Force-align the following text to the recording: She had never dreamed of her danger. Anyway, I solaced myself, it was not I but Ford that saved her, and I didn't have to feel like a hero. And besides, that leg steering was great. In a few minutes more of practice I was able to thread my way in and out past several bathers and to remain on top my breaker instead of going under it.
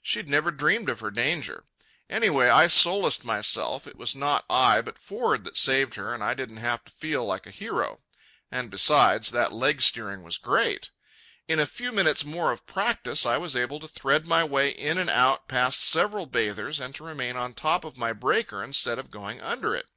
She 0.00 0.18
had 0.18 0.30
never 0.30 0.50
dreamed 0.50 0.88
of 0.88 1.00
her 1.00 1.10
danger. 1.10 1.64
Anyway, 2.08 2.48
I 2.48 2.68
solaced 2.68 3.22
myself, 3.22 3.86
it 3.86 3.96
was 3.98 4.14
not 4.14 4.46
I 4.48 4.80
but 4.80 4.98
Ford 4.98 5.44
that 5.44 5.58
saved 5.58 5.96
her, 5.96 6.14
and 6.14 6.24
I 6.24 6.32
didn't 6.32 6.56
have 6.56 6.82
to 6.86 6.90
feel 6.90 7.22
like 7.26 7.46
a 7.46 7.50
hero. 7.50 8.00
And 8.50 8.70
besides, 8.70 9.30
that 9.32 9.52
leg 9.52 9.82
steering 9.82 10.22
was 10.22 10.38
great. 10.38 10.88
In 11.48 11.60
a 11.60 11.66
few 11.66 11.92
minutes 11.92 12.24
more 12.24 12.50
of 12.50 12.64
practice 12.66 13.26
I 13.26 13.36
was 13.36 13.54
able 13.54 13.78
to 13.78 13.86
thread 13.88 14.26
my 14.26 14.42
way 14.42 14.70
in 14.70 14.96
and 14.96 15.10
out 15.10 15.48
past 15.48 15.80
several 15.80 16.24
bathers 16.24 16.80
and 16.80 16.94
to 16.94 17.04
remain 17.04 17.36
on 17.36 17.52
top 17.52 17.84
my 17.94 18.14
breaker 18.14 18.64
instead 18.64 18.98
of 18.98 19.10
going 19.10 19.42
under 19.42 19.74
it. 19.76 19.90